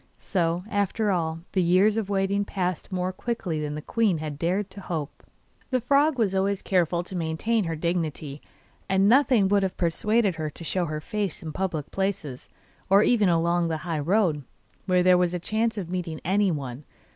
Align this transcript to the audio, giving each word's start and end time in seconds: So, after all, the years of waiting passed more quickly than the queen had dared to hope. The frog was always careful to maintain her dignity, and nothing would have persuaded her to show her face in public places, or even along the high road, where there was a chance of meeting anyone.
So, 0.19 0.63
after 0.67 1.11
all, 1.11 1.41
the 1.51 1.61
years 1.61 1.95
of 1.95 2.09
waiting 2.09 2.43
passed 2.43 2.91
more 2.91 3.13
quickly 3.13 3.61
than 3.61 3.75
the 3.75 3.83
queen 3.83 4.17
had 4.17 4.39
dared 4.39 4.71
to 4.71 4.81
hope. 4.81 5.21
The 5.69 5.79
frog 5.79 6.17
was 6.17 6.33
always 6.33 6.63
careful 6.63 7.03
to 7.03 7.15
maintain 7.15 7.65
her 7.65 7.75
dignity, 7.75 8.41
and 8.89 9.07
nothing 9.07 9.47
would 9.49 9.61
have 9.61 9.77
persuaded 9.77 10.37
her 10.37 10.49
to 10.49 10.63
show 10.63 10.85
her 10.87 11.01
face 11.01 11.43
in 11.43 11.51
public 11.53 11.91
places, 11.91 12.49
or 12.89 13.03
even 13.03 13.29
along 13.29 13.67
the 13.67 13.77
high 13.85 13.99
road, 13.99 14.43
where 14.87 15.03
there 15.03 15.19
was 15.19 15.35
a 15.35 15.39
chance 15.39 15.77
of 15.77 15.87
meeting 15.91 16.19
anyone. 16.25 16.83